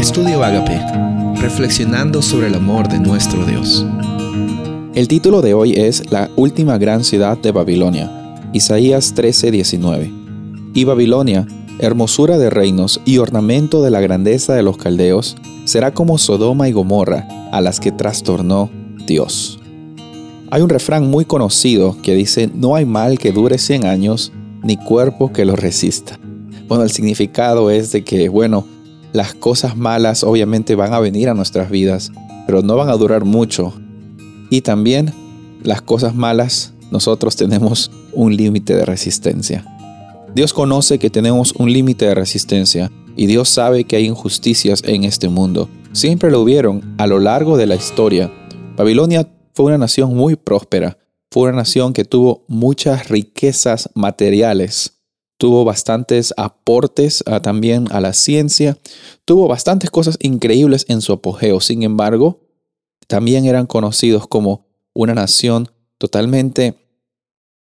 [0.00, 0.80] Estudio Agape,
[1.42, 3.84] reflexionando sobre el amor de nuestro Dios.
[4.94, 8.10] El título de hoy es La última gran ciudad de Babilonia,
[8.54, 10.10] Isaías 13:19.
[10.72, 11.46] Y Babilonia,
[11.80, 15.36] hermosura de reinos y ornamento de la grandeza de los caldeos,
[15.66, 18.70] será como Sodoma y Gomorra, a las que trastornó
[19.06, 19.60] Dios.
[20.50, 24.32] Hay un refrán muy conocido que dice, no hay mal que dure 100 años,
[24.62, 26.18] ni cuerpo que lo resista.
[26.68, 28.64] Bueno, el significado es de que, bueno,
[29.12, 32.12] las cosas malas obviamente van a venir a nuestras vidas,
[32.46, 33.74] pero no van a durar mucho.
[34.50, 35.12] Y también
[35.62, 39.64] las cosas malas, nosotros tenemos un límite de resistencia.
[40.34, 45.04] Dios conoce que tenemos un límite de resistencia y Dios sabe que hay injusticias en
[45.04, 45.68] este mundo.
[45.92, 48.32] Siempre lo hubieron a lo largo de la historia.
[48.76, 50.98] Babilonia fue una nación muy próspera,
[51.30, 54.99] fue una nación que tuvo muchas riquezas materiales
[55.40, 58.76] tuvo bastantes aportes también a la ciencia,
[59.24, 61.60] tuvo bastantes cosas increíbles en su apogeo.
[61.62, 62.42] Sin embargo,
[63.06, 66.74] también eran conocidos como una nación totalmente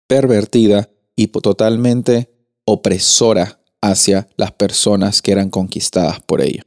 [0.07, 2.31] pervertida y totalmente
[2.63, 6.63] opresora hacia las personas que eran conquistadas por ella.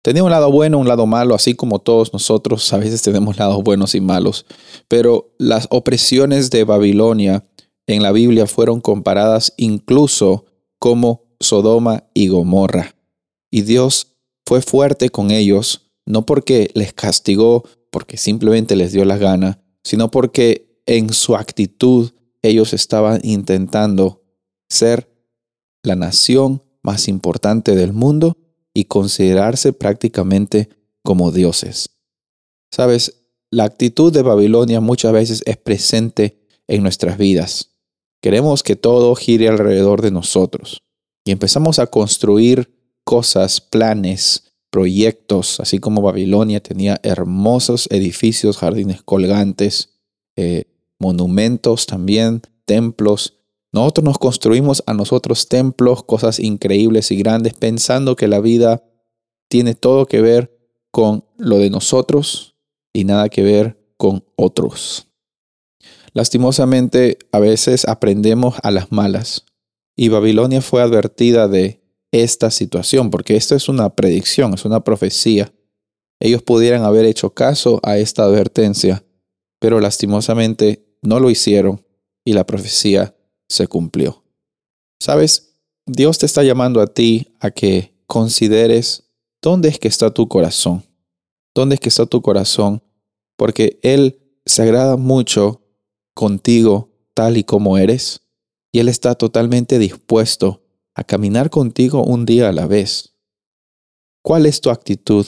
[0.00, 3.62] Tenía un lado bueno, un lado malo, así como todos nosotros a veces tenemos lados
[3.62, 4.46] buenos y malos,
[4.88, 7.44] pero las opresiones de Babilonia
[7.88, 10.44] en la Biblia fueron comparadas incluso
[10.78, 12.94] como Sodoma y Gomorra.
[13.50, 19.16] Y Dios fue fuerte con ellos, no porque les castigó, porque simplemente les dio la
[19.16, 22.10] gana, sino porque en su actitud
[22.42, 24.22] ellos estaban intentando
[24.68, 25.10] ser
[25.82, 28.36] la nación más importante del mundo
[28.74, 30.68] y considerarse prácticamente
[31.02, 31.90] como dioses.
[32.70, 37.67] Sabes, la actitud de Babilonia muchas veces es presente en nuestras vidas.
[38.20, 40.82] Queremos que todo gire alrededor de nosotros
[41.24, 42.70] y empezamos a construir
[43.04, 49.94] cosas, planes, proyectos, así como Babilonia tenía hermosos edificios, jardines colgantes,
[50.36, 50.64] eh,
[50.98, 53.38] monumentos también, templos.
[53.72, 58.82] Nosotros nos construimos a nosotros templos, cosas increíbles y grandes, pensando que la vida
[59.48, 60.58] tiene todo que ver
[60.90, 62.56] con lo de nosotros
[62.92, 65.07] y nada que ver con otros.
[66.12, 69.44] Lastimosamente, a veces aprendemos a las malas
[69.96, 71.82] y Babilonia fue advertida de
[72.12, 75.52] esta situación, porque esto es una predicción, es una profecía.
[76.20, 79.04] Ellos pudieran haber hecho caso a esta advertencia,
[79.60, 81.84] pero lastimosamente no lo hicieron
[82.24, 83.14] y la profecía
[83.48, 84.24] se cumplió.
[85.00, 85.56] ¿Sabes?
[85.86, 89.10] Dios te está llamando a ti a que consideres
[89.42, 90.84] dónde es que está tu corazón.
[91.54, 92.82] ¿Dónde es que está tu corazón?
[93.36, 95.62] Porque Él se agrada mucho
[96.18, 98.22] contigo tal y como eres,
[98.72, 100.64] y Él está totalmente dispuesto
[100.96, 103.14] a caminar contigo un día a la vez.
[104.20, 105.26] ¿Cuál es tu actitud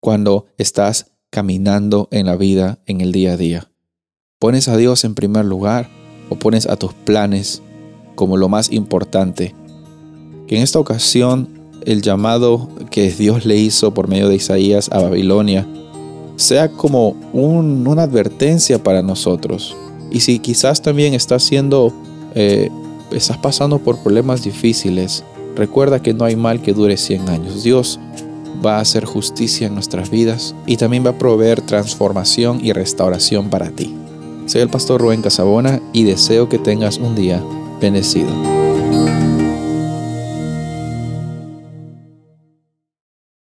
[0.00, 3.70] cuando estás caminando en la vida en el día a día?
[4.38, 5.90] ¿Pones a Dios en primer lugar
[6.30, 7.60] o pones a tus planes
[8.14, 9.54] como lo más importante?
[10.46, 11.50] Que en esta ocasión
[11.84, 15.68] el llamado que Dios le hizo por medio de Isaías a Babilonia
[16.36, 19.76] sea como una advertencia para nosotros
[20.14, 21.92] y si quizás también estás siendo,
[22.36, 22.70] eh,
[23.10, 25.24] estás pasando por problemas difíciles,
[25.56, 27.64] recuerda que no hay mal que dure 100 años.
[27.64, 27.98] Dios
[28.64, 33.50] va a hacer justicia en nuestras vidas y también va a proveer transformación y restauración
[33.50, 33.92] para ti.
[34.46, 37.42] Soy el pastor Rubén Casabona y deseo que tengas un día
[37.80, 38.63] bendecido.